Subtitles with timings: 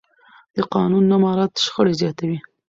[0.55, 2.37] د قانون نه مراعت شخړې زیاتوي